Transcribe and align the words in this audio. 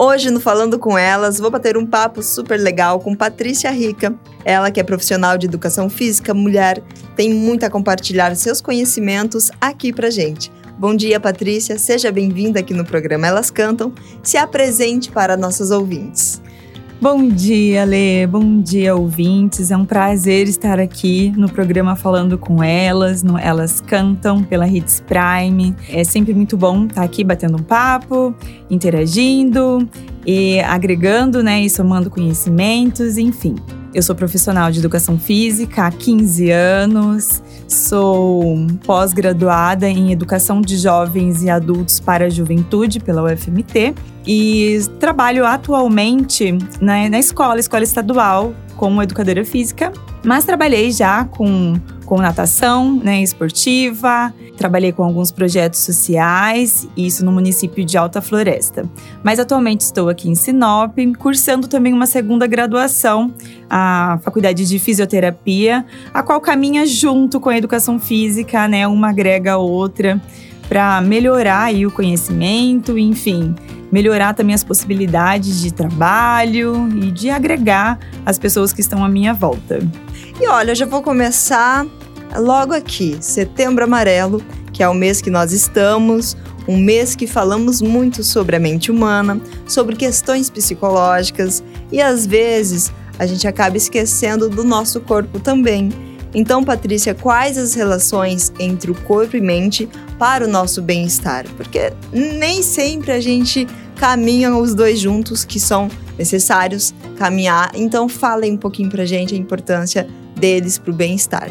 Hoje, 0.00 0.30
no 0.30 0.38
Falando 0.38 0.78
com 0.78 0.96
Elas, 0.96 1.40
vou 1.40 1.50
bater 1.50 1.76
um 1.76 1.84
papo 1.84 2.22
super 2.22 2.56
legal 2.56 3.00
com 3.00 3.16
Patrícia 3.16 3.68
Rica. 3.72 4.14
Ela, 4.44 4.70
que 4.70 4.78
é 4.78 4.84
profissional 4.84 5.36
de 5.36 5.46
educação 5.46 5.90
física, 5.90 6.32
mulher, 6.32 6.80
tem 7.16 7.34
muito 7.34 7.64
a 7.64 7.70
compartilhar 7.70 8.32
seus 8.36 8.60
conhecimentos 8.60 9.50
aqui 9.60 9.92
pra 9.92 10.08
gente. 10.08 10.52
Bom 10.78 10.94
dia, 10.94 11.18
Patrícia. 11.18 11.76
Seja 11.80 12.12
bem-vinda 12.12 12.60
aqui 12.60 12.72
no 12.72 12.84
programa 12.84 13.26
Elas 13.26 13.50
Cantam. 13.50 13.92
Se 14.22 14.36
apresente 14.36 15.10
para 15.10 15.36
nossos 15.36 15.72
ouvintes. 15.72 16.40
Bom 17.00 17.28
dia, 17.28 17.84
Lê. 17.84 18.26
Bom 18.26 18.60
dia, 18.60 18.96
ouvintes. 18.96 19.70
É 19.70 19.76
um 19.76 19.84
prazer 19.84 20.48
estar 20.48 20.80
aqui 20.80 21.32
no 21.36 21.48
programa 21.48 21.94
falando 21.94 22.36
com 22.36 22.60
elas. 22.60 23.22
No 23.22 23.38
elas 23.38 23.80
cantam 23.80 24.42
pela 24.42 24.66
Hits 24.66 25.00
Prime. 25.06 25.76
É 25.88 26.02
sempre 26.02 26.34
muito 26.34 26.56
bom 26.56 26.86
estar 26.86 27.04
aqui 27.04 27.22
batendo 27.22 27.56
um 27.56 27.62
papo, 27.62 28.34
interagindo 28.68 29.88
e 30.26 30.58
agregando, 30.58 31.40
né, 31.40 31.60
e 31.60 31.70
somando 31.70 32.10
conhecimentos, 32.10 33.16
enfim. 33.16 33.54
Eu 33.94 34.02
sou 34.02 34.14
profissional 34.14 34.70
de 34.70 34.80
educação 34.80 35.18
física 35.18 35.86
há 35.86 35.90
15 35.90 36.50
anos, 36.50 37.42
sou 37.66 38.66
pós-graduada 38.84 39.88
em 39.88 40.12
educação 40.12 40.60
de 40.60 40.76
jovens 40.76 41.42
e 41.42 41.48
adultos 41.48 41.98
para 41.98 42.26
a 42.26 42.28
juventude 42.28 43.00
pela 43.00 43.22
UFMT 43.22 43.94
e 44.26 44.78
trabalho 45.00 45.46
atualmente 45.46 46.52
na, 46.80 47.08
na 47.08 47.18
escola, 47.18 47.58
escola 47.58 47.82
estadual, 47.82 48.52
como 48.76 49.02
educadora 49.02 49.44
física, 49.44 49.90
mas 50.22 50.44
trabalhei 50.44 50.92
já 50.92 51.24
com 51.24 51.74
com 52.08 52.16
natação 52.16 52.94
né, 53.04 53.22
esportiva, 53.22 54.32
trabalhei 54.56 54.92
com 54.92 55.04
alguns 55.04 55.30
projetos 55.30 55.80
sociais, 55.80 56.88
isso 56.96 57.22
no 57.22 57.30
município 57.30 57.84
de 57.84 57.98
Alta 57.98 58.22
Floresta. 58.22 58.88
Mas 59.22 59.38
atualmente 59.38 59.82
estou 59.82 60.08
aqui 60.08 60.30
em 60.30 60.34
Sinop, 60.34 60.96
cursando 61.18 61.68
também 61.68 61.92
uma 61.92 62.06
segunda 62.06 62.46
graduação, 62.46 63.30
a 63.68 64.18
Faculdade 64.22 64.66
de 64.66 64.78
Fisioterapia, 64.78 65.84
a 66.14 66.22
qual 66.22 66.40
caminha 66.40 66.86
junto 66.86 67.38
com 67.38 67.50
a 67.50 67.58
educação 67.58 67.98
física, 67.98 68.66
né, 68.66 68.88
uma 68.88 69.10
agrega 69.10 69.52
a 69.52 69.58
outra, 69.58 70.18
para 70.66 71.02
melhorar 71.02 71.64
aí 71.64 71.84
o 71.84 71.90
conhecimento, 71.90 72.98
enfim 72.98 73.54
melhorar 73.90 74.34
também 74.34 74.54
as 74.54 74.62
possibilidades 74.62 75.62
de 75.62 75.72
trabalho 75.72 76.90
e 76.94 77.10
de 77.10 77.30
agregar 77.30 77.98
as 78.26 78.38
pessoas 78.38 78.70
que 78.70 78.82
estão 78.82 79.02
à 79.02 79.08
minha 79.08 79.32
volta. 79.32 79.78
E 80.38 80.46
olha, 80.46 80.72
eu 80.72 80.74
já 80.74 80.84
vou 80.84 81.02
começar 81.02 81.86
logo 82.36 82.72
aqui, 82.72 83.16
Setembro 83.20 83.84
Amarelo, 83.84 84.42
que 84.72 84.82
é 84.82 84.88
o 84.88 84.94
mês 84.94 85.20
que 85.20 85.30
nós 85.30 85.52
estamos, 85.52 86.36
um 86.66 86.76
mês 86.76 87.16
que 87.16 87.26
falamos 87.26 87.80
muito 87.80 88.22
sobre 88.22 88.56
a 88.56 88.60
mente 88.60 88.90
humana, 88.90 89.40
sobre 89.66 89.96
questões 89.96 90.50
psicológicas 90.50 91.62
e 91.90 92.00
às 92.00 92.26
vezes 92.26 92.92
a 93.18 93.26
gente 93.26 93.48
acaba 93.48 93.76
esquecendo 93.76 94.48
do 94.48 94.62
nosso 94.62 95.00
corpo 95.00 95.40
também. 95.40 95.90
Então, 96.34 96.62
Patrícia, 96.62 97.14
quais 97.14 97.56
as 97.56 97.74
relações 97.74 98.52
entre 98.58 98.90
o 98.90 98.94
corpo 98.94 99.36
e 99.36 99.40
mente 99.40 99.88
para 100.18 100.44
o 100.44 100.48
nosso 100.48 100.82
bem-estar? 100.82 101.46
Porque 101.56 101.92
nem 102.12 102.62
sempre 102.62 103.12
a 103.12 103.20
gente 103.20 103.66
caminha 103.96 104.54
os 104.54 104.74
dois 104.74 105.00
juntos, 105.00 105.44
que 105.44 105.58
são 105.58 105.88
necessários 106.18 106.94
caminhar. 107.16 107.72
Então, 107.74 108.08
falem 108.08 108.52
um 108.52 108.56
pouquinho 108.58 108.90
para 108.90 109.04
gente 109.06 109.34
a 109.34 109.38
importância 109.38 110.06
deles 110.36 110.78
para 110.78 110.92
o 110.92 110.94
bem-estar. 110.94 111.50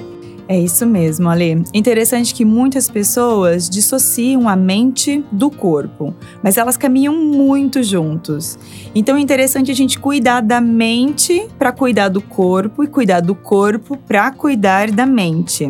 É 0.50 0.58
isso 0.58 0.86
mesmo, 0.86 1.30
Ale. 1.30 1.64
Interessante 1.74 2.34
que 2.34 2.46
muitas 2.46 2.90
pessoas 2.90 3.70
dissociam 3.70 4.48
a 4.48 4.56
mente 4.56 5.24
do 5.30 5.52
corpo, 5.52 6.16
mas 6.42 6.56
elas 6.56 6.78
caminham 6.78 7.16
muito 7.18 7.84
juntos. 7.84 8.58
Então 8.96 9.18
é 9.18 9.20
interessante 9.20 9.70
a 9.72 9.76
gente 9.76 10.00
cuidar 10.00 10.40
da 10.42 10.62
mente 10.62 11.48
para 11.60 11.74
cuidar 11.74 12.08
do 12.08 12.22
corpo 12.22 12.82
e 12.82 12.88
cuidar 12.88 13.20
do 13.20 13.36
corpo 13.36 13.98
para 13.98 14.32
cuidar 14.32 14.90
da 14.90 15.06
mente. 15.06 15.70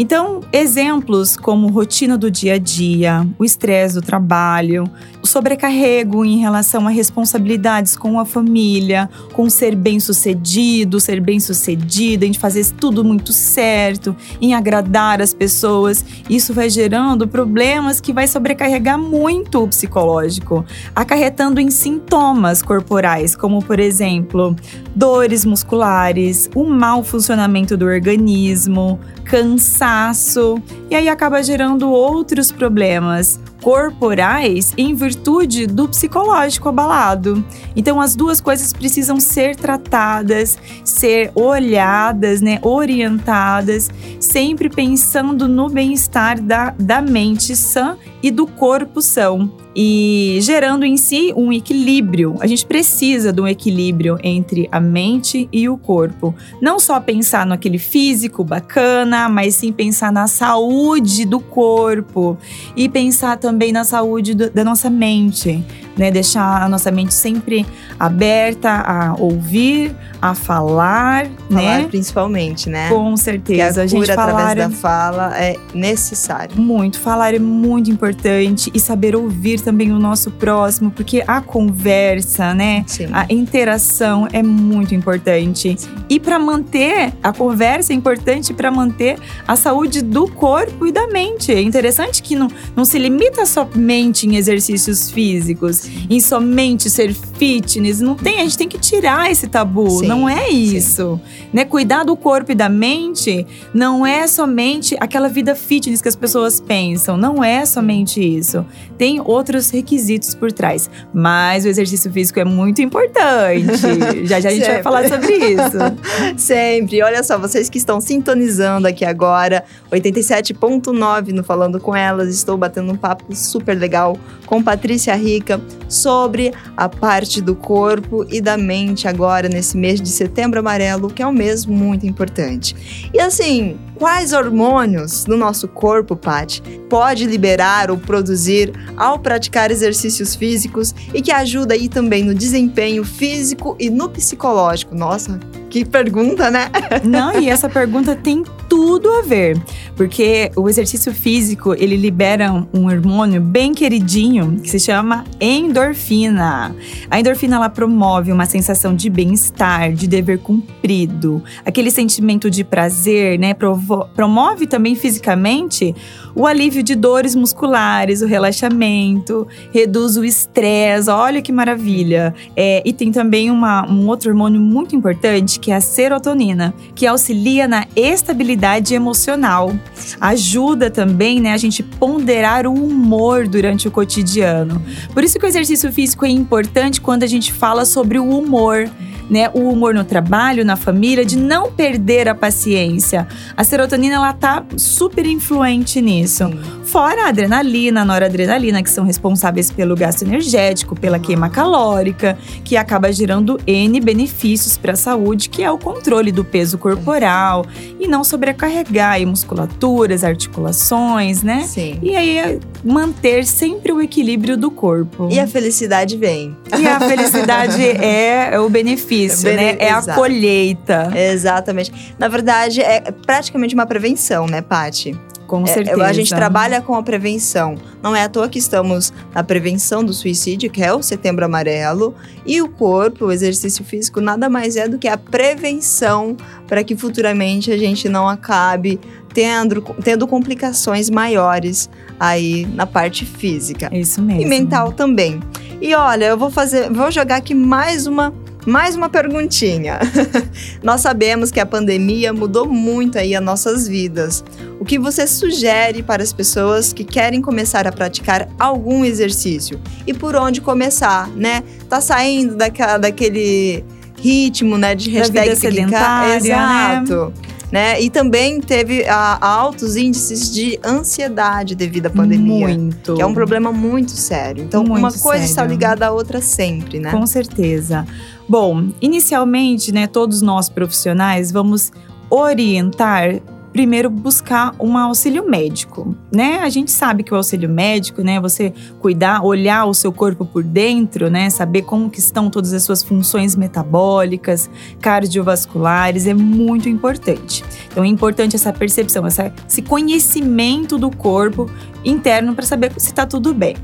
Então, 0.00 0.40
exemplos 0.52 1.36
como 1.36 1.66
rotina 1.68 2.16
do 2.16 2.30
dia 2.30 2.54
a 2.54 2.58
dia, 2.58 3.26
o 3.36 3.44
estresse 3.44 3.96
do 3.96 4.00
trabalho, 4.00 4.84
o 5.20 5.26
sobrecarrego 5.26 6.24
em 6.24 6.38
relação 6.38 6.86
a 6.86 6.90
responsabilidades 6.90 7.96
com 7.96 8.20
a 8.20 8.24
família, 8.24 9.10
com 9.32 9.50
ser 9.50 9.74
bem-sucedido, 9.74 11.00
ser 11.00 11.20
bem-sucedida, 11.20 12.24
em 12.24 12.32
fazer 12.32 12.64
tudo 12.78 13.04
muito 13.04 13.32
certo, 13.32 14.07
em 14.40 14.54
agradar 14.54 15.20
as 15.20 15.32
pessoas. 15.32 16.04
Isso 16.28 16.52
vai 16.52 16.68
gerando 16.70 17.26
problemas 17.26 18.00
que 18.00 18.12
vai 18.12 18.26
sobrecarregar 18.26 18.98
muito 18.98 19.62
o 19.62 19.68
psicológico, 19.68 20.64
acarretando 20.94 21.60
em 21.60 21.70
sintomas 21.70 22.62
corporais, 22.62 23.34
como 23.34 23.62
por 23.62 23.80
exemplo, 23.80 24.54
dores 24.94 25.44
musculares, 25.44 26.50
o 26.54 26.64
mau 26.64 27.02
funcionamento 27.02 27.76
do 27.76 27.86
organismo, 27.86 28.98
cansaço, 29.24 30.60
e 30.90 30.94
aí 30.94 31.08
acaba 31.08 31.42
gerando 31.42 31.90
outros 31.90 32.50
problemas 32.50 33.38
corporais 33.62 34.72
em 34.76 34.94
virtude 34.94 35.66
do 35.66 35.88
psicológico 35.88 36.68
abalado. 36.68 37.44
Então 37.74 38.00
as 38.00 38.14
duas 38.14 38.40
coisas 38.40 38.72
precisam 38.72 39.20
ser 39.20 39.56
tratadas, 39.56 40.58
ser 40.84 41.30
olhadas, 41.34 42.40
né, 42.40 42.58
orientadas, 42.62 43.90
sempre 44.20 44.68
pensando 44.68 45.48
no 45.48 45.68
bem-estar 45.68 46.40
da, 46.40 46.70
da 46.78 47.02
mente 47.02 47.56
sã 47.56 47.96
e 48.22 48.30
do 48.30 48.46
corpo 48.46 49.00
são 49.02 49.50
e 49.80 50.40
gerando 50.40 50.84
em 50.84 50.96
si 50.96 51.32
um 51.36 51.52
equilíbrio. 51.52 52.34
A 52.40 52.48
gente 52.48 52.66
precisa 52.66 53.32
de 53.32 53.40
um 53.40 53.46
equilíbrio 53.46 54.18
entre 54.24 54.68
a 54.72 54.80
mente 54.80 55.48
e 55.52 55.68
o 55.68 55.78
corpo. 55.78 56.34
Não 56.60 56.80
só 56.80 56.98
pensar 56.98 57.46
no 57.46 57.54
aquele 57.54 57.78
físico 57.78 58.42
bacana, 58.42 59.28
mas 59.28 59.54
sim 59.54 59.72
pensar 59.72 60.10
na 60.10 60.26
saúde 60.26 61.24
do 61.24 61.38
corpo 61.38 62.36
e 62.74 62.88
pensar 62.88 63.36
também 63.36 63.70
na 63.70 63.84
saúde 63.84 64.34
do, 64.34 64.50
da 64.50 64.64
nossa 64.64 64.90
mente 64.90 65.64
né? 65.98 66.10
Deixar 66.10 66.62
a 66.62 66.68
nossa 66.68 66.90
mente 66.90 67.12
sempre 67.12 67.66
aberta 67.98 68.70
a 68.70 69.14
ouvir, 69.18 69.94
a 70.22 70.34
falar, 70.34 71.26
falar 71.26 71.78
né? 71.78 71.86
principalmente, 71.88 72.68
né? 72.70 72.88
Com 72.88 73.16
certeza. 73.16 73.80
a, 73.80 73.84
a 73.84 73.86
gente 73.86 74.12
falar 74.14 74.30
através 74.30 74.56
da 74.56 74.70
fala 74.70 75.36
é 75.36 75.56
necessário. 75.74 76.60
Muito. 76.60 76.98
Falar 77.00 77.34
é 77.34 77.38
muito 77.38 77.90
importante 77.90 78.70
e 78.72 78.80
saber 78.80 79.16
ouvir 79.16 79.60
também 79.60 79.92
o 79.92 79.98
nosso 79.98 80.30
próximo, 80.30 80.90
porque 80.90 81.22
a 81.26 81.40
conversa, 81.40 82.54
né? 82.54 82.84
Sim. 82.86 83.08
A 83.12 83.26
interação 83.28 84.28
é 84.32 84.42
muito 84.42 84.94
importante. 84.94 85.76
Sim. 85.78 85.88
E 86.08 86.20
para 86.20 86.38
manter 86.38 87.12
a 87.22 87.32
conversa 87.32 87.92
é 87.92 87.96
importante 87.96 88.54
para 88.54 88.70
manter 88.70 89.18
a 89.46 89.56
saúde 89.56 90.02
do 90.02 90.28
corpo 90.28 90.86
e 90.86 90.92
da 90.92 91.06
mente. 91.08 91.52
É 91.52 91.60
interessante 91.60 92.22
que 92.22 92.36
não, 92.36 92.48
não 92.76 92.84
se 92.84 92.98
limita 92.98 93.44
somente 93.46 94.26
em 94.26 94.36
exercícios 94.36 95.10
físicos 95.10 95.87
em 96.08 96.20
somente 96.20 96.88
ser 96.90 97.14
fitness. 97.14 98.00
Não 98.00 98.14
tem, 98.14 98.40
a 98.40 98.42
gente 98.42 98.58
tem 98.58 98.68
que 98.68 98.78
tirar 98.78 99.30
esse 99.30 99.46
tabu. 99.46 99.88
Sim, 99.90 100.06
não 100.06 100.28
é 100.28 100.48
isso. 100.50 101.20
Né? 101.52 101.64
Cuidar 101.64 102.04
do 102.04 102.16
corpo 102.16 102.52
e 102.52 102.54
da 102.54 102.68
mente 102.68 103.46
não 103.72 104.06
é 104.06 104.26
somente 104.26 104.96
aquela 105.00 105.28
vida 105.28 105.54
fitness 105.54 106.00
que 106.00 106.08
as 106.08 106.16
pessoas 106.16 106.60
pensam. 106.60 107.16
Não 107.16 107.42
é 107.42 107.64
somente 107.64 108.20
isso. 108.20 108.64
Tem 108.96 109.20
outros 109.20 109.70
requisitos 109.70 110.34
por 110.34 110.52
trás. 110.52 110.90
Mas 111.12 111.64
o 111.64 111.68
exercício 111.68 112.10
físico 112.12 112.40
é 112.40 112.44
muito 112.44 112.82
importante. 112.82 113.68
já 114.26 114.40
já 114.40 114.48
a 114.48 114.52
gente 114.52 114.66
vai 114.66 114.82
falar 114.82 115.08
sobre 115.08 115.34
isso. 115.36 115.78
Sempre. 116.36 117.02
Olha 117.02 117.22
só, 117.22 117.38
vocês 117.38 117.68
que 117.68 117.78
estão 117.78 118.00
sintonizando 118.00 118.86
aqui 118.88 119.04
agora, 119.04 119.64
87.9 119.90 121.28
no 121.28 121.44
Falando 121.44 121.80
com 121.80 121.94
Elas, 121.94 122.28
estou 122.34 122.56
batendo 122.56 122.92
um 122.92 122.96
papo 122.96 123.34
super 123.34 123.76
legal 123.76 124.16
com 124.46 124.62
Patrícia 124.62 125.14
Rica 125.14 125.60
sobre 125.88 126.52
a 126.76 126.88
parte 126.88 127.40
do 127.40 127.54
corpo 127.54 128.24
e 128.28 128.40
da 128.40 128.56
mente 128.56 129.06
agora 129.06 129.48
nesse 129.48 129.76
mês 129.76 130.00
de 130.00 130.08
setembro 130.08 130.60
amarelo, 130.60 131.10
que 131.10 131.22
é 131.22 131.26
um 131.26 131.32
mês 131.32 131.66
muito 131.66 132.06
importante. 132.06 133.10
E 133.12 133.20
assim, 133.20 133.78
quais 133.94 134.32
hormônios 134.32 135.26
no 135.26 135.36
nosso 135.36 135.68
corpo, 135.68 136.16
Paty, 136.16 136.62
pode 136.88 137.26
liberar 137.26 137.90
ou 137.90 137.98
produzir 137.98 138.72
ao 138.96 139.18
praticar 139.18 139.70
exercícios 139.70 140.34
físicos 140.34 140.94
e 141.12 141.20
que 141.20 141.32
ajuda 141.32 141.74
aí 141.74 141.88
também 141.88 142.24
no 142.24 142.34
desempenho 142.34 143.04
físico 143.04 143.76
e 143.78 143.90
no 143.90 144.08
psicológico? 144.08 144.94
Nossa, 144.94 145.38
que 145.84 145.90
pergunta, 145.90 146.50
né? 146.50 146.68
Não, 147.04 147.38
e 147.38 147.48
essa 147.48 147.68
pergunta 147.68 148.16
tem 148.16 148.42
tudo 148.68 149.10
a 149.10 149.22
ver, 149.22 149.60
porque 149.96 150.50
o 150.54 150.68
exercício 150.68 151.12
físico 151.12 151.74
ele 151.74 151.96
libera 151.96 152.52
um 152.72 152.86
hormônio 152.86 153.40
bem 153.40 153.72
queridinho 153.72 154.60
que 154.62 154.68
se 154.68 154.78
chama 154.78 155.24
endorfina. 155.40 156.74
A 157.10 157.18
endorfina 157.18 157.56
ela 157.56 157.70
promove 157.70 158.30
uma 158.30 158.44
sensação 158.44 158.94
de 158.94 159.08
bem-estar, 159.08 159.92
de 159.92 160.06
dever 160.06 160.38
cumprido, 160.38 161.42
aquele 161.64 161.90
sentimento 161.90 162.50
de 162.50 162.62
prazer, 162.62 163.38
né? 163.38 163.54
Provo 163.54 164.06
promove 164.14 164.66
também 164.66 164.94
fisicamente 164.94 165.94
o 166.34 166.46
alívio 166.46 166.82
de 166.82 166.94
dores 166.94 167.34
musculares, 167.34 168.20
o 168.22 168.26
relaxamento, 168.26 169.46
reduz 169.72 170.16
o 170.16 170.24
estresse. 170.24 171.10
Olha 171.10 171.40
que 171.40 171.50
maravilha! 171.50 172.34
É, 172.54 172.82
e 172.84 172.92
tem 172.92 173.10
também 173.10 173.50
uma, 173.50 173.90
um 173.90 174.06
outro 174.06 174.30
hormônio 174.30 174.60
muito 174.60 174.94
importante 174.94 175.58
que 175.58 175.67
é 175.70 175.76
a 175.76 175.80
serotonina, 175.80 176.74
que 176.94 177.06
auxilia 177.06 177.66
na 177.68 177.86
estabilidade 177.94 178.94
emocional. 178.94 179.72
Ajuda 180.20 180.90
também, 180.90 181.40
né, 181.40 181.52
a 181.52 181.56
gente 181.56 181.82
ponderar 181.82 182.66
o 182.66 182.72
humor 182.72 183.46
durante 183.46 183.88
o 183.88 183.90
cotidiano. 183.90 184.82
Por 185.12 185.24
isso 185.24 185.38
que 185.38 185.46
o 185.46 185.48
exercício 185.48 185.92
físico 185.92 186.24
é 186.24 186.30
importante 186.30 187.00
quando 187.00 187.22
a 187.22 187.26
gente 187.26 187.52
fala 187.52 187.84
sobre 187.84 188.18
o 188.18 188.28
humor 188.28 188.88
né, 189.28 189.50
o 189.52 189.68
humor 189.68 189.94
no 189.94 190.04
trabalho, 190.04 190.64
na 190.64 190.76
família, 190.76 191.24
de 191.24 191.36
não 191.36 191.70
perder 191.70 192.28
a 192.28 192.34
paciência. 192.34 193.28
A 193.56 193.62
serotonina 193.62 194.14
ela 194.14 194.32
tá 194.32 194.64
super 194.76 195.26
influente 195.26 196.00
nisso. 196.00 196.48
Sim. 196.48 196.77
Fora 196.88 197.26
a 197.26 197.28
adrenalina, 197.28 198.02
a 198.02 198.04
noradrenalina, 198.04 198.82
que 198.82 198.90
são 198.90 199.04
responsáveis 199.04 199.70
pelo 199.70 199.94
gasto 199.94 200.22
energético, 200.22 200.98
pela 200.98 201.18
queima 201.18 201.50
calórica, 201.50 202.38
que 202.64 202.76
acaba 202.76 203.12
gerando 203.12 203.60
N 203.66 204.00
benefícios 204.00 204.76
para 204.76 204.92
a 204.92 204.96
saúde, 204.96 205.48
que 205.48 205.62
é 205.62 205.70
o 205.70 205.78
controle 205.78 206.32
do 206.32 206.44
peso 206.44 206.78
corporal 206.78 207.64
e 207.98 208.06
não 208.08 208.24
sobrecarregar 208.24 209.18
musculaturas, 209.26 210.24
articulações, 210.24 211.42
né? 211.42 211.62
Sim. 211.62 211.98
E 212.02 212.14
aí 212.16 212.60
manter 212.84 213.44
sempre 213.44 213.92
o 213.92 214.00
equilíbrio 214.00 214.56
do 214.56 214.70
corpo. 214.70 215.28
E 215.30 215.38
a 215.38 215.46
felicidade 215.46 216.16
vem. 216.16 216.56
E 216.78 216.86
a 216.86 217.00
felicidade 217.00 217.82
é 218.02 218.58
o 218.58 218.68
benefício 218.68 218.98
benefício, 219.08 219.54
né? 219.54 219.76
É 219.78 219.90
a 219.90 220.02
colheita. 220.14 221.10
Exatamente. 221.14 222.14
Na 222.18 222.28
verdade, 222.28 222.80
é 222.80 223.00
praticamente 223.00 223.74
uma 223.74 223.86
prevenção, 223.86 224.46
né, 224.46 224.60
Pati? 224.62 225.18
Com 225.48 225.66
certeza. 225.66 226.02
É, 226.02 226.04
a 226.04 226.12
gente 226.12 226.28
trabalha 226.28 226.82
com 226.82 226.94
a 226.94 227.02
prevenção. 227.02 227.74
Não 228.02 228.14
é 228.14 228.22
à 228.22 228.28
toa 228.28 228.50
que 228.50 228.58
estamos 228.58 229.12
na 229.34 229.42
prevenção 229.42 230.04
do 230.04 230.12
suicídio, 230.12 230.70
que 230.70 230.82
é 230.82 230.92
o 230.92 231.02
Setembro 231.02 231.44
Amarelo. 231.44 232.14
E 232.44 232.60
o 232.60 232.68
corpo, 232.68 233.24
o 233.24 233.32
exercício 233.32 233.82
físico, 233.82 234.20
nada 234.20 234.50
mais 234.50 234.76
é 234.76 234.86
do 234.86 234.98
que 234.98 235.08
a 235.08 235.16
prevenção 235.16 236.36
para 236.66 236.84
que 236.84 236.94
futuramente 236.94 237.72
a 237.72 237.78
gente 237.78 238.10
não 238.10 238.28
acabe 238.28 239.00
tendo, 239.32 239.80
tendo 240.04 240.26
complicações 240.26 241.08
maiores 241.08 241.88
aí 242.20 242.66
na 242.74 242.86
parte 242.86 243.24
física. 243.24 243.88
Isso 243.90 244.20
mesmo. 244.20 244.42
E 244.42 244.46
mental 244.46 244.92
também. 244.92 245.40
E 245.80 245.94
olha, 245.94 246.26
eu 246.26 246.36
vou 246.36 246.50
fazer, 246.50 246.92
vou 246.92 247.10
jogar 247.10 247.36
aqui 247.36 247.54
mais 247.54 248.06
uma 248.06 248.34
mais 248.68 248.94
uma 248.94 249.08
perguntinha. 249.08 249.98
Nós 250.82 251.00
sabemos 251.00 251.50
que 251.50 251.58
a 251.58 251.66
pandemia 251.66 252.32
mudou 252.32 252.66
muito 252.68 253.18
aí 253.18 253.34
as 253.34 253.42
nossas 253.42 253.88
vidas. 253.88 254.44
O 254.78 254.84
que 254.84 254.98
você 254.98 255.26
sugere 255.26 256.02
para 256.02 256.22
as 256.22 256.32
pessoas 256.32 256.92
que 256.92 257.02
querem 257.02 257.40
começar 257.40 257.86
a 257.86 257.92
praticar 257.92 258.48
algum 258.58 259.04
exercício? 259.04 259.80
E 260.06 260.12
por 260.12 260.36
onde 260.36 260.60
começar, 260.60 261.28
né? 261.30 261.64
Tá 261.88 262.00
saindo 262.00 262.54
daquela, 262.54 262.98
daquele 262.98 263.82
ritmo, 264.20 264.76
né, 264.76 264.94
de 264.94 265.10
hashtag 265.10 265.54
sedentária, 265.56 266.36
Exato. 266.36 267.32
Né? 267.70 267.94
né? 267.94 268.00
E 268.00 268.10
também 268.10 268.60
teve 268.60 269.06
a, 269.06 269.38
altos 269.40 269.96
índices 269.96 270.52
de 270.52 270.78
ansiedade 270.84 271.74
devido 271.74 272.06
à 272.06 272.10
pandemia. 272.10 272.68
Muito. 272.68 273.14
Que 273.14 273.22
é 273.22 273.26
um 273.26 273.34
problema 273.34 273.72
muito 273.72 274.10
sério. 274.10 274.64
Então, 274.64 274.82
muito 274.82 274.98
uma 274.98 275.12
coisa 275.12 275.38
sério. 275.38 275.44
está 275.44 275.64
ligada 275.64 276.06
à 276.06 276.10
outra 276.10 276.40
sempre, 276.40 276.98
né? 276.98 277.10
Com 277.10 277.24
certeza. 277.26 278.04
Bom, 278.48 278.88
inicialmente, 279.02 279.92
né, 279.92 280.06
todos 280.06 280.40
nós 280.40 280.70
profissionais 280.70 281.52
vamos 281.52 281.92
orientar 282.30 283.42
primeiro 283.78 284.10
buscar 284.10 284.74
um 284.80 284.98
auxílio 284.98 285.48
médico, 285.48 286.16
né? 286.34 286.58
A 286.58 286.68
gente 286.68 286.90
sabe 286.90 287.22
que 287.22 287.32
o 287.32 287.36
auxílio 287.36 287.68
médico, 287.68 288.22
né, 288.22 288.40
você 288.40 288.72
cuidar, 288.98 289.44
olhar 289.44 289.84
o 289.84 289.94
seu 289.94 290.12
corpo 290.12 290.44
por 290.44 290.64
dentro, 290.64 291.30
né, 291.30 291.48
saber 291.48 291.82
como 291.82 292.10
que 292.10 292.18
estão 292.18 292.50
todas 292.50 292.72
as 292.72 292.82
suas 292.82 293.04
funções 293.04 293.54
metabólicas, 293.54 294.68
cardiovasculares 295.00 296.26
é 296.26 296.34
muito 296.34 296.88
importante. 296.88 297.64
Então 297.86 298.02
é 298.02 298.08
importante 298.08 298.56
essa 298.56 298.72
percepção, 298.72 299.24
essa, 299.24 299.54
esse 299.68 299.80
conhecimento 299.80 300.98
do 300.98 301.08
corpo 301.08 301.70
interno 302.04 302.56
para 302.56 302.66
saber 302.66 302.92
se 302.96 303.10
está 303.10 303.26
tudo 303.26 303.54
bem. 303.54 303.76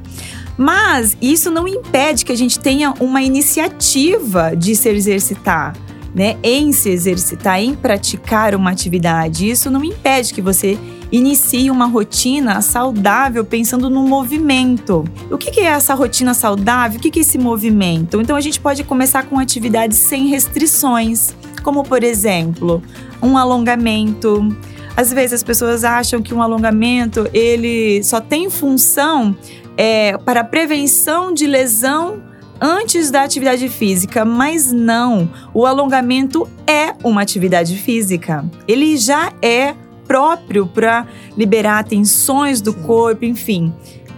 Mas 0.58 1.16
isso 1.22 1.52
não 1.52 1.68
impede 1.68 2.24
que 2.24 2.32
a 2.32 2.36
gente 2.36 2.58
tenha 2.58 2.94
uma 2.98 3.22
iniciativa 3.22 4.56
de 4.56 4.74
se 4.74 4.88
exercitar. 4.88 5.83
Né, 6.14 6.36
em 6.44 6.70
se 6.70 6.90
exercitar, 6.90 7.60
em 7.60 7.74
praticar 7.74 8.54
uma 8.54 8.70
atividade. 8.70 9.50
Isso 9.50 9.68
não 9.68 9.82
impede 9.82 10.32
que 10.32 10.40
você 10.40 10.78
inicie 11.16 11.70
uma 11.70 11.86
rotina 11.86 12.60
saudável 12.60 13.44
pensando 13.44 13.88
no 13.88 14.02
movimento. 14.02 15.04
O 15.30 15.38
que 15.38 15.60
é 15.60 15.64
essa 15.64 15.94
rotina 15.94 16.34
saudável? 16.34 16.98
O 16.98 17.02
que 17.02 17.18
é 17.18 17.22
esse 17.22 17.38
movimento? 17.38 18.20
Então 18.20 18.36
a 18.36 18.40
gente 18.40 18.60
pode 18.60 18.82
começar 18.84 19.24
com 19.24 19.38
atividades 19.38 19.98
sem 19.98 20.26
restrições, 20.28 21.34
como 21.62 21.84
por 21.84 22.02
exemplo, 22.02 22.82
um 23.22 23.36
alongamento. 23.36 24.56
Às 24.96 25.12
vezes 25.12 25.34
as 25.34 25.42
pessoas 25.42 25.84
acham 25.84 26.22
que 26.22 26.34
um 26.34 26.42
alongamento 26.42 27.28
ele 27.32 28.02
só 28.02 28.20
tem 28.20 28.48
função 28.50 29.36
é, 29.76 30.16
para 30.18 30.44
prevenção 30.44 31.32
de 31.32 31.46
lesão 31.46 32.22
antes 32.60 33.10
da 33.10 33.22
atividade 33.22 33.68
física, 33.68 34.24
mas 34.24 34.72
não. 34.72 35.28
O 35.52 35.66
alongamento 35.66 36.48
é 36.66 36.94
uma 37.02 37.22
atividade 37.22 37.76
física. 37.76 38.44
Ele 38.66 38.96
já 38.96 39.32
é 39.42 39.74
próprio 40.06 40.66
para 40.66 41.06
liberar 41.36 41.84
tensões 41.84 42.60
do 42.60 42.74
corpo, 42.74 43.24
enfim 43.24 43.72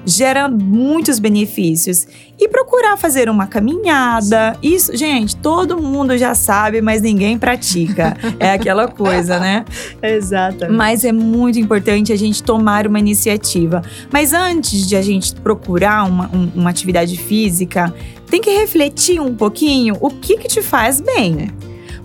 gera 0.06 0.48
muitos 0.48 1.18
benefícios. 1.18 2.06
E 2.38 2.48
procurar 2.48 2.98
fazer 2.98 3.30
uma 3.30 3.46
caminhada. 3.46 4.56
Isso, 4.62 4.94
gente, 4.94 5.34
todo 5.36 5.80
mundo 5.80 6.18
já 6.18 6.34
sabe, 6.34 6.82
mas 6.82 7.00
ninguém 7.02 7.38
pratica. 7.38 8.16
É 8.38 8.52
aquela 8.52 8.86
coisa, 8.86 9.40
né? 9.40 9.64
Exato. 10.02 10.70
Mas 10.70 11.04
é 11.04 11.12
muito 11.12 11.58
importante 11.58 12.12
a 12.12 12.16
gente 12.16 12.42
tomar 12.42 12.86
uma 12.86 12.98
iniciativa. 12.98 13.82
Mas 14.12 14.34
antes 14.34 14.86
de 14.86 14.94
a 14.94 15.00
gente 15.00 15.34
procurar 15.36 16.04
uma, 16.04 16.26
um, 16.26 16.50
uma 16.54 16.70
atividade 16.70 17.16
física, 17.16 17.92
tem 18.28 18.40
que 18.40 18.50
refletir 18.50 19.20
um 19.20 19.34
pouquinho 19.34 19.96
o 20.00 20.11
que, 20.11 20.37
que 20.37 20.49
te 20.49 20.62
faz 20.62 21.00
bem. 21.00 21.50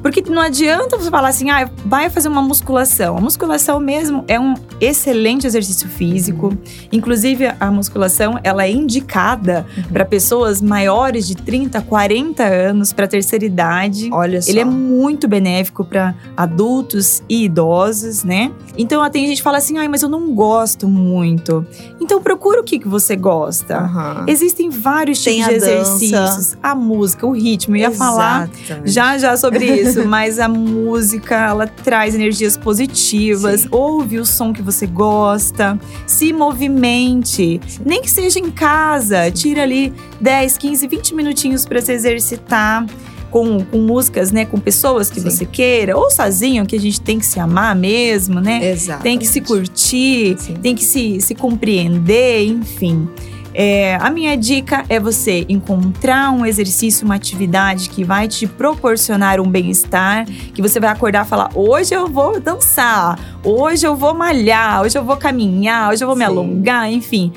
Porque 0.01 0.21
não 0.27 0.42
adianta 0.42 0.98
você 0.98 1.09
falar 1.09 1.30
assim, 1.30 1.50
ah, 1.50 1.69
vai 1.86 2.09
fazer 2.09 2.27
uma 2.27 2.42
musculação. 2.42 3.18
A 3.18 3.21
musculação 3.21 3.80
mesmo 3.80 4.24
é 4.27 4.39
um 4.39 4.56
excelente 4.80 5.45
exercício 5.45 5.88
físico. 5.88 6.48
Uhum. 6.48 6.57
Inclusive, 6.92 7.51
a 7.59 7.71
musculação, 7.71 8.39
ela 8.44 8.65
é 8.65 8.71
indicada 8.71 9.65
uhum. 9.77 9.83
para 9.94 10.06
pessoas 10.06 10.62
maiores 10.62 11.27
de 11.27 11.36
30, 11.36 11.81
40 11.81 12.44
anos, 12.44 12.92
para 12.92 13.07
terceira 13.07 13.45
idade. 13.45 14.10
Olha 14.12 14.41
só. 14.41 14.50
Ele 14.50 14.60
é 14.60 14.65
muito 14.65 15.27
benéfico 15.27 15.86
para 15.86 16.15
adultos 16.36 17.22
e 17.29 17.46
idosos, 17.46 18.24
né? 18.24 18.51
Então, 18.77 19.08
tem 19.10 19.27
gente 19.27 19.38
que 19.38 19.43
fala 19.43 19.58
assim, 19.58 19.77
ah, 19.77 19.88
mas 19.88 20.01
eu 20.01 20.10
não 20.10 20.34
gosto 20.34 20.88
muito. 20.88 21.65
Então, 22.00 22.22
procura 22.22 22.62
o 22.62 22.63
que, 22.63 22.79
que 22.79 22.88
você 22.88 23.15
gosta. 23.15 23.81
Uhum. 23.81 24.25
Existem 24.27 24.70
vários 24.70 25.22
tipos 25.22 25.46
de 25.46 25.60
dança. 25.60 25.72
exercícios. 25.72 26.58
A 26.63 26.74
música, 26.74 27.27
o 27.27 27.31
ritmo. 27.31 27.75
Eu 27.75 27.81
ia 27.81 27.91
falar 27.91 28.50
já 28.84 29.17
já 29.17 29.38
sobre 29.38 29.65
isso 29.65 29.90
isso, 29.91 30.05
mas 30.07 30.39
a 30.39 30.48
música, 30.48 31.36
ela 31.36 31.67
traz 31.67 32.15
energias 32.15 32.57
positivas. 32.57 33.62
Sim. 33.62 33.67
Ouve 33.71 34.19
o 34.19 34.25
som 34.25 34.53
que 34.53 34.62
você 34.62 34.88
gosta, 34.88 35.79
se 36.07 36.33
movimente. 36.33 37.60
Nem 37.86 38.01
que 38.01 38.10
seja 38.10 38.39
em 38.39 38.51
casa, 38.51 39.29
tira 39.31 39.63
ali 39.63 39.93
10, 40.19 40.57
15, 40.57 40.88
20 40.88 41.15
minutinhos 41.15 41.65
para 41.65 41.81
se 41.81 41.91
exercitar. 41.91 42.86
Com, 43.29 43.63
com, 43.63 43.77
músicas, 43.77 44.29
né? 44.29 44.43
Com 44.43 44.60
pessoas 44.60 45.10
que 45.10 45.21
Sim. 45.21 45.29
você 45.29 45.45
queira, 45.45 45.95
ou 45.95 46.12
sozinho, 46.12 46.65
que 46.65 46.75
a 46.75 46.79
gente 46.79 47.00
tem 47.00 47.17
que 47.17 47.25
se 47.25 47.39
amar 47.39 47.74
mesmo, 47.74 48.41
né? 48.41 48.71
Exato. 48.71 49.01
Tem 49.01 49.17
que 49.17 49.25
se 49.25 49.39
curtir, 49.39 50.36
Sim. 50.38 50.55
tem 50.55 50.75
que 50.75 50.83
se, 50.83 51.21
se 51.21 51.33
compreender, 51.33 52.43
enfim. 52.43 53.07
É, 53.53 53.96
a 53.96 54.10
minha 54.10 54.36
dica 54.38 54.86
é 54.88 55.00
você 55.00 55.46
encontrar 55.50 56.31
um 56.31 56.46
exercício, 56.46 57.05
uma 57.05 57.15
atividade 57.15 57.89
que 57.89 58.03
vai 58.03 58.27
te 58.27 58.48
proporcionar 58.48 59.39
um 59.41 59.50
bem-estar, 59.50 60.25
que 60.25 60.62
você 60.62 60.79
vai 60.79 60.89
acordar 60.89 61.25
e 61.25 61.29
falar: 61.29 61.50
hoje 61.53 61.93
eu 61.93 62.08
vou 62.08 62.39
dançar, 62.39 63.20
hoje 63.43 63.86
eu 63.86 63.96
vou 63.96 64.13
malhar, 64.13 64.81
hoje 64.81 64.98
eu 64.98 65.03
vou 65.03 65.17
caminhar, 65.17 65.91
hoje 65.91 66.03
eu 66.03 66.08
vou 66.08 66.15
me 66.15 66.25
Sim. 66.25 66.31
alongar, 66.31 66.91
enfim. 66.91 67.34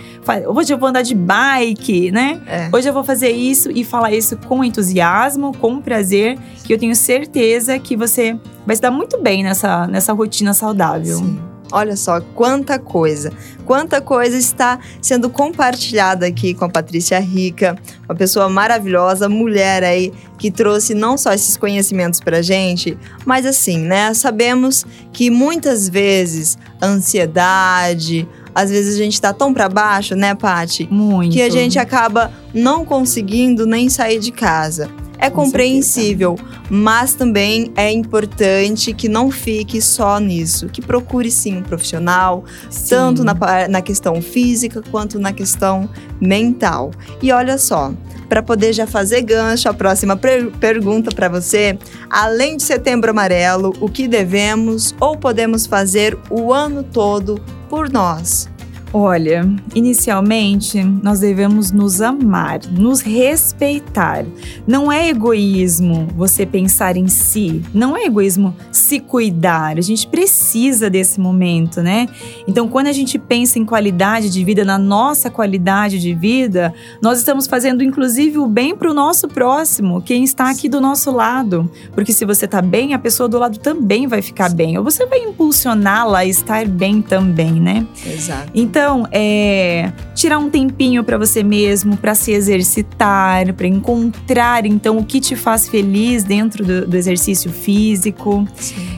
Hoje 0.46 0.72
eu 0.72 0.78
vou 0.78 0.88
andar 0.88 1.02
de 1.02 1.14
bike, 1.14 2.10
né? 2.10 2.40
É. 2.46 2.68
Hoje 2.72 2.88
eu 2.88 2.92
vou 2.92 3.04
fazer 3.04 3.30
isso 3.30 3.70
e 3.70 3.84
falar 3.84 4.12
isso 4.12 4.36
com 4.36 4.64
entusiasmo, 4.64 5.52
com 5.58 5.80
prazer, 5.80 6.38
que 6.64 6.72
eu 6.72 6.78
tenho 6.78 6.94
certeza 6.94 7.78
que 7.78 7.96
você 7.96 8.38
vai 8.66 8.76
se 8.76 8.82
dar 8.82 8.90
muito 8.90 9.20
bem 9.20 9.42
nessa, 9.42 9.86
nessa 9.86 10.12
rotina 10.12 10.54
saudável. 10.54 11.18
Sim. 11.18 11.53
Olha 11.72 11.96
só 11.96 12.20
quanta 12.20 12.78
coisa, 12.78 13.32
quanta 13.64 14.00
coisa 14.00 14.36
está 14.36 14.78
sendo 15.00 15.28
compartilhada 15.30 16.26
aqui 16.26 16.54
com 16.54 16.64
a 16.66 16.68
Patrícia 16.68 17.18
Rica, 17.18 17.76
uma 18.08 18.14
pessoa 18.14 18.48
maravilhosa, 18.48 19.28
mulher 19.28 19.82
aí 19.82 20.12
que 20.38 20.50
trouxe 20.50 20.94
não 20.94 21.16
só 21.16 21.32
esses 21.32 21.56
conhecimentos 21.56 22.20
pra 22.20 22.42
gente, 22.42 22.96
mas 23.24 23.46
assim, 23.46 23.78
né? 23.78 24.12
Sabemos 24.14 24.84
que 25.12 25.30
muitas 25.30 25.88
vezes 25.88 26.58
a 26.80 26.86
ansiedade, 26.86 28.28
às 28.54 28.70
vezes 28.70 28.94
a 28.94 28.98
gente 28.98 29.20
tá 29.20 29.32
tão 29.32 29.52
pra 29.52 29.68
baixo, 29.68 30.14
né, 30.14 30.34
Pati? 30.34 30.86
Muito. 30.90 31.32
que 31.32 31.42
a 31.42 31.50
gente 31.50 31.78
acaba 31.78 32.32
não 32.52 32.84
conseguindo 32.84 33.66
nem 33.66 33.88
sair 33.88 34.20
de 34.20 34.30
casa. 34.30 34.88
É 35.18 35.30
Com 35.30 35.44
compreensível, 35.44 36.36
mas 36.68 37.14
também 37.14 37.72
é 37.76 37.90
importante 37.92 38.92
que 38.92 39.08
não 39.08 39.30
fique 39.30 39.80
só 39.80 40.18
nisso, 40.18 40.66
que 40.66 40.82
procure 40.82 41.30
sim 41.30 41.58
um 41.58 41.62
profissional, 41.62 42.44
Sim. 42.68 42.88
tanto 42.90 43.24
na, 43.24 43.34
na 43.68 43.80
questão 43.80 44.20
física 44.20 44.82
quanto 44.90 45.18
na 45.18 45.32
questão 45.32 45.88
mental. 46.20 46.90
E 47.22 47.32
olha 47.32 47.56
só, 47.58 47.92
para 48.28 48.42
poder 48.42 48.72
já 48.72 48.86
fazer 48.86 49.22
gancho, 49.22 49.68
a 49.68 49.74
próxima 49.74 50.16
per- 50.16 50.50
pergunta 50.58 51.10
para 51.14 51.28
você: 51.28 51.78
além 52.10 52.56
de 52.56 52.62
Setembro 52.64 53.10
Amarelo, 53.10 53.72
o 53.80 53.88
que 53.88 54.08
devemos 54.08 54.94
ou 55.00 55.16
podemos 55.16 55.66
fazer 55.66 56.18
o 56.30 56.52
ano 56.52 56.82
todo 56.82 57.40
por 57.68 57.90
nós? 57.90 58.48
Olha, 58.96 59.44
inicialmente 59.74 60.80
nós 60.84 61.18
devemos 61.18 61.72
nos 61.72 62.00
amar, 62.00 62.60
nos 62.70 63.00
respeitar. 63.00 64.24
Não 64.68 64.90
é 64.90 65.08
egoísmo 65.08 66.06
você 66.14 66.46
pensar 66.46 66.96
em 66.96 67.08
si, 67.08 67.60
não 67.74 67.96
é 67.96 68.04
egoísmo 68.04 68.54
se 68.70 69.00
cuidar. 69.00 69.78
A 69.78 69.80
gente 69.80 70.06
precisa 70.06 70.88
desse 70.88 71.18
momento, 71.18 71.82
né? 71.82 72.06
Então, 72.46 72.68
quando 72.68 72.86
a 72.86 72.92
gente 72.92 73.18
pensa 73.18 73.58
em 73.58 73.64
qualidade 73.64 74.30
de 74.30 74.44
vida, 74.44 74.64
na 74.64 74.78
nossa 74.78 75.28
qualidade 75.28 75.98
de 75.98 76.14
vida, 76.14 76.72
nós 77.02 77.18
estamos 77.18 77.48
fazendo 77.48 77.82
inclusive 77.82 78.38
o 78.38 78.46
bem 78.46 78.76
para 78.76 78.88
o 78.88 78.94
nosso 78.94 79.26
próximo, 79.26 80.02
quem 80.02 80.22
está 80.22 80.48
aqui 80.48 80.68
do 80.68 80.80
nosso 80.80 81.10
lado. 81.10 81.68
Porque 81.96 82.12
se 82.12 82.24
você 82.24 82.44
está 82.44 82.62
bem, 82.62 82.94
a 82.94 82.98
pessoa 83.00 83.28
do 83.28 83.40
lado 83.40 83.58
também 83.58 84.06
vai 84.06 84.22
ficar 84.22 84.54
bem, 84.54 84.78
ou 84.78 84.84
você 84.84 85.04
vai 85.04 85.18
impulsioná-la 85.18 86.18
a 86.18 86.24
estar 86.24 86.68
bem 86.68 87.02
também, 87.02 87.54
né? 87.54 87.84
Exato. 88.06 88.52
Então, 88.54 88.83
é 89.10 89.92
tirar 90.14 90.38
um 90.38 90.48
tempinho 90.48 91.02
para 91.02 91.18
você 91.18 91.42
mesmo, 91.42 91.96
para 91.96 92.14
se 92.14 92.32
exercitar, 92.32 93.52
para 93.54 93.66
encontrar 93.66 94.64
então 94.64 94.98
o 94.98 95.04
que 95.04 95.20
te 95.20 95.36
faz 95.36 95.68
feliz 95.68 96.24
dentro 96.24 96.64
do, 96.64 96.86
do 96.86 96.96
exercício 96.96 97.50
físico, 97.50 98.46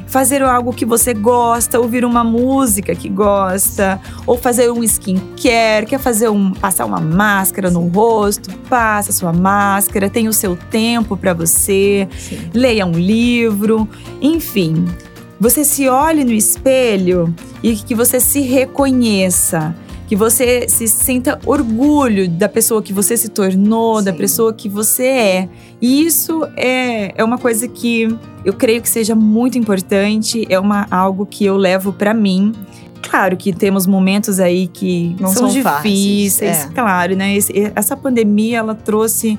fazer 0.07 0.43
algo 0.43 0.73
que 0.73 0.85
você 0.85 1.13
gosta, 1.13 1.81
ouvir 1.81 2.05
uma 2.05 2.23
música 2.23 2.95
que 2.95 3.09
gosta, 3.09 4.01
ou 4.27 4.37
fazer 4.37 4.71
um 4.71 4.83
skincare, 4.85 5.87
quer 5.87 5.99
fazer 5.99 6.29
um 6.29 6.53
passar 6.53 6.85
uma 6.85 7.01
máscara 7.01 7.71
no 7.71 7.89
rosto, 7.89 8.51
passa 8.69 9.13
sua 9.13 9.33
máscara, 9.33 10.09
tem 10.09 10.29
o 10.29 10.33
seu 10.33 10.57
tempo 10.57 11.17
para 11.17 11.35
você, 11.35 12.09
Sim. 12.19 12.51
leia 12.55 12.87
um 12.87 12.93
livro, 12.93 13.89
enfim. 14.21 14.87
Você 15.39 15.65
se 15.65 15.87
olhe 15.87 16.25
no 16.25 16.33
espelho 16.33 17.35
e 17.63 17.75
que 17.77 17.95
você 17.95 18.21
se 18.21 18.41
reconheça, 18.41 19.75
que 20.07 20.15
você 20.15 20.69
se 20.69 20.87
sinta 20.87 21.39
orgulho 21.45 22.29
da 22.29 22.49
pessoa 22.49 22.81
que 22.83 22.93
você 22.93 23.17
se 23.17 23.29
tornou, 23.29 24.01
da 24.03 24.13
Sim. 24.13 24.19
pessoa 24.19 24.53
que 24.53 24.69
você 24.69 25.05
é. 25.07 25.49
E 25.81 26.05
isso 26.07 26.47
é, 26.57 27.13
é 27.17 27.25
uma 27.25 27.39
coisa 27.39 27.67
que 27.67 28.09
eu 28.45 28.53
creio 28.53 28.81
que 28.81 28.89
seja 28.89 29.15
muito 29.15 29.59
importante, 29.59 30.47
é 30.49 30.59
uma, 30.61 30.87
algo 30.91 31.27
que 31.27 31.45
eu 31.45 31.57
levo 31.57 31.93
pra 31.93 32.15
mim. 32.15 32.53
Claro 33.03 33.37
que 33.37 33.53
temos 33.53 33.87
momentos 33.87 34.41
aí 34.41 34.67
que 34.69 35.15
Não 35.21 35.29
são 35.33 35.51
são 35.51 35.63
fáceis, 35.63 35.83
difíceis, 35.99 36.57
é. 36.65 36.69
claro, 36.75 37.15
né? 37.17 37.37
Esse- 37.37 37.73
essa 37.75 37.97
pandemia 37.97 38.59
ela 38.59 38.75
trouxe 38.75 39.39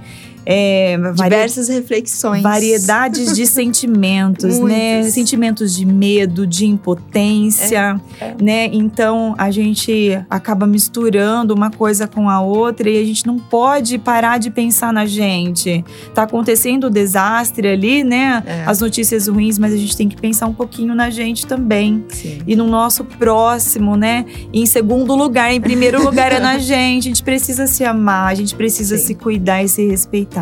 é, 0.50 0.98
Diversas 1.14 1.68
reflexões. 1.68 2.42
variedades 2.42 3.36
de 3.36 3.46
sentimentos, 3.48 4.60
né? 4.60 5.04
Sentimentos 5.04 5.76
de 5.76 5.86
medo, 5.86 6.48
de 6.48 6.66
impotência, 6.66 8.00
É, 8.22 8.26
é. 8.26 8.36
né? 8.42 8.66
Então 8.72 9.36
a 9.38 9.52
gente 9.52 10.18
acaba 10.30 10.66
misturando 10.66 11.54
uma 11.54 11.70
coisa 11.70 12.08
com 12.08 12.30
a 12.30 12.40
outra 12.40 12.90
e 12.90 12.98
a 13.02 13.04
gente 13.06 13.28
não 13.28 13.38
pode 13.38 13.98
parar 13.98 14.38
de 14.38 14.50
pensar 14.50 14.94
na 14.94 15.06
gente. 15.06 15.84
Tá 16.14 16.24
acontecendo 16.24 16.86
o 16.86 16.90
desastre 16.90 17.68
ali, 17.68 18.06
né? 18.06 18.42
É. 18.46 18.64
As 18.66 18.80
notícias 18.80 19.28
ruins, 19.28 19.60
mas 19.60 19.74
a 19.74 19.78
gente 19.78 19.98
tem 19.98 20.08
que 20.08 20.16
pensar 20.16 20.46
um 20.48 20.54
pouquinho 20.54 20.96
na 20.96 21.10
gente 21.10 21.46
também. 21.46 22.06
Sim. 22.08 22.40
E 22.48 22.56
no 22.56 22.68
nosso 22.68 23.04
próximo, 23.04 23.98
né? 23.98 24.26
E 24.54 24.62
em 24.62 24.66
segundo 24.66 25.14
lugar, 25.14 25.52
em 25.54 25.60
primeiro 25.60 26.02
lugar 26.08 26.32
é 26.32 26.40
na 26.40 26.58
gente. 26.58 27.08
A 27.08 27.10
gente 27.10 27.24
precisa 27.24 27.68
se 27.68 27.84
amar, 27.84 28.32
a 28.32 28.36
gente 28.36 28.56
precisa 28.56 28.98
Sim. 28.98 29.08
se 29.08 29.16
cuidar 29.16 29.62
e 29.62 29.68
se 29.68 29.86
respeitar. 29.86 30.37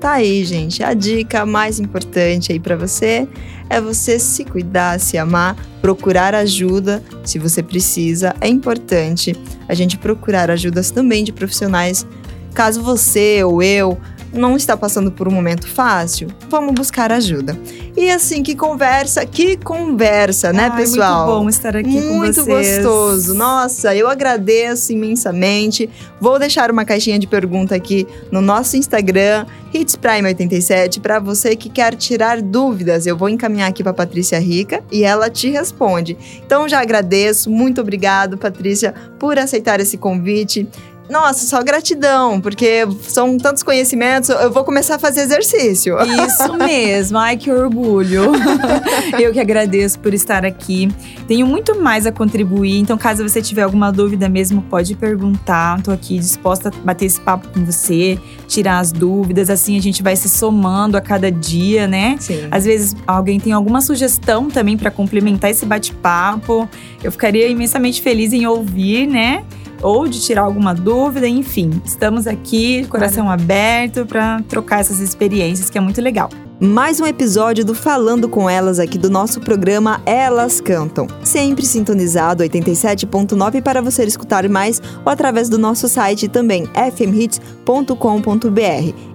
Tá 0.00 0.12
aí, 0.12 0.44
gente. 0.44 0.82
A 0.82 0.94
dica 0.94 1.44
mais 1.44 1.80
importante 1.80 2.52
aí 2.52 2.60
pra 2.60 2.76
você 2.76 3.26
é 3.68 3.80
você 3.80 4.18
se 4.18 4.44
cuidar, 4.44 5.00
se 5.00 5.18
amar, 5.18 5.56
procurar 5.80 6.34
ajuda 6.34 7.02
se 7.24 7.38
você 7.38 7.62
precisa. 7.62 8.34
É 8.40 8.48
importante 8.48 9.34
a 9.68 9.74
gente 9.74 9.98
procurar 9.98 10.50
ajudas 10.50 10.90
também 10.90 11.24
de 11.24 11.32
profissionais. 11.32 12.06
Caso 12.54 12.82
você 12.82 13.42
ou 13.42 13.62
eu 13.62 13.98
não 14.32 14.56
está 14.56 14.76
passando 14.76 15.10
por 15.10 15.28
um 15.28 15.30
momento 15.30 15.66
fácil, 15.68 16.28
vamos 16.48 16.74
buscar 16.74 17.12
ajuda. 17.12 17.58
E 17.96 18.10
assim, 18.10 18.42
que 18.42 18.54
conversa, 18.54 19.26
que 19.26 19.56
conversa, 19.56 20.52
né, 20.52 20.68
Ai, 20.70 20.76
pessoal? 20.80 21.26
Muito 21.26 21.40
bom 21.40 21.48
estar 21.48 21.76
aqui 21.76 22.00
com 22.00 22.14
Muito 22.14 22.44
vocês. 22.44 22.84
gostoso. 22.84 23.34
Nossa, 23.34 23.94
eu 23.94 24.08
agradeço 24.08 24.92
imensamente. 24.92 25.90
Vou 26.20 26.38
deixar 26.38 26.70
uma 26.70 26.84
caixinha 26.84 27.18
de 27.18 27.26
pergunta 27.26 27.74
aqui 27.74 28.06
no 28.30 28.40
nosso 28.40 28.76
Instagram, 28.76 29.46
Hits 29.74 29.96
Prime 29.96 30.28
87, 30.28 31.00
para 31.00 31.18
você 31.18 31.56
que 31.56 31.68
quer 31.68 31.96
tirar 31.96 32.40
dúvidas. 32.40 33.06
Eu 33.06 33.16
vou 33.16 33.28
encaminhar 33.28 33.68
aqui 33.68 33.82
para 33.82 33.92
Patrícia 33.92 34.38
Rica 34.38 34.82
e 34.92 35.02
ela 35.02 35.28
te 35.28 35.50
responde. 35.50 36.16
Então 36.46 36.68
já 36.68 36.80
agradeço, 36.80 37.50
muito 37.50 37.80
obrigado, 37.80 38.38
Patrícia, 38.38 38.94
por 39.18 39.38
aceitar 39.38 39.80
esse 39.80 39.98
convite. 39.98 40.68
Nossa, 41.08 41.46
só 41.46 41.62
gratidão, 41.62 42.40
porque 42.40 42.86
são 43.02 43.38
tantos 43.38 43.62
conhecimentos, 43.62 44.28
eu 44.28 44.52
vou 44.52 44.62
começar 44.62 44.96
a 44.96 44.98
fazer 44.98 45.22
exercício. 45.22 45.96
Isso 46.00 46.54
mesmo, 46.58 47.18
ai 47.18 47.36
que 47.36 47.50
orgulho. 47.50 48.32
Eu 49.18 49.32
que 49.32 49.40
agradeço 49.40 49.98
por 49.98 50.12
estar 50.12 50.44
aqui. 50.44 50.88
Tenho 51.26 51.46
muito 51.46 51.80
mais 51.80 52.06
a 52.06 52.12
contribuir, 52.12 52.78
então 52.78 52.96
caso 52.98 53.26
você 53.26 53.40
tiver 53.40 53.62
alguma 53.62 53.90
dúvida 53.90 54.28
mesmo, 54.28 54.62
pode 54.62 54.94
perguntar. 54.94 55.80
Tô 55.82 55.90
aqui 55.90 56.18
disposta 56.18 56.68
a 56.68 56.72
bater 56.84 57.06
esse 57.06 57.20
papo 57.20 57.48
com 57.48 57.64
você, 57.64 58.18
tirar 58.46 58.78
as 58.78 58.92
dúvidas, 58.92 59.50
assim 59.50 59.76
a 59.78 59.82
gente 59.82 60.02
vai 60.02 60.14
se 60.14 60.28
somando 60.28 60.96
a 60.96 61.00
cada 61.00 61.30
dia, 61.30 61.86
né? 61.86 62.16
Sim. 62.20 62.48
Às 62.50 62.64
vezes 62.64 62.96
alguém 63.06 63.40
tem 63.40 63.52
alguma 63.52 63.80
sugestão 63.80 64.48
também 64.48 64.76
para 64.76 64.90
complementar 64.90 65.50
esse 65.50 65.64
bate-papo. 65.64 66.68
Eu 67.02 67.10
ficaria 67.10 67.48
imensamente 67.48 68.02
feliz 68.02 68.32
em 68.32 68.46
ouvir, 68.46 69.06
né? 69.06 69.44
Ou 69.82 70.08
de 70.08 70.20
tirar 70.20 70.42
alguma 70.42 70.74
dúvida, 70.74 71.28
enfim. 71.28 71.80
Estamos 71.84 72.26
aqui, 72.26 72.86
coração 72.86 73.30
aberto, 73.30 74.04
para 74.06 74.42
trocar 74.48 74.80
essas 74.80 75.00
experiências, 75.00 75.70
que 75.70 75.78
é 75.78 75.80
muito 75.80 76.00
legal. 76.00 76.30
Mais 76.60 77.00
um 77.00 77.06
episódio 77.06 77.64
do 77.64 77.72
Falando 77.72 78.28
com 78.28 78.50
Elas 78.50 78.80
aqui 78.80 78.98
do 78.98 79.08
nosso 79.08 79.40
programa 79.40 80.02
Elas 80.04 80.60
Cantam. 80.60 81.06
Sempre 81.22 81.64
sintonizado 81.64 82.42
87.9 82.42 83.62
para 83.62 83.80
você 83.80 84.02
escutar 84.02 84.48
mais 84.48 84.82
ou 85.04 85.12
através 85.12 85.48
do 85.48 85.56
nosso 85.56 85.88
site 85.88 86.26
também 86.26 86.68
fmhits.com.br. 86.96 87.94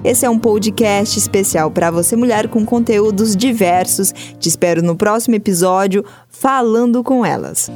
Esse 0.05 0.25
é 0.25 0.29
um 0.29 0.39
podcast 0.39 1.19
especial 1.19 1.69
para 1.69 1.91
você 1.91 2.15
mulher 2.15 2.47
com 2.47 2.65
conteúdos 2.65 3.35
diversos. 3.35 4.13
Te 4.39 4.47
espero 4.47 4.81
no 4.81 4.95
próximo 4.95 5.35
episódio 5.35 6.05
Falando 6.29 7.03
com 7.03 7.25
Elas. 7.25 7.69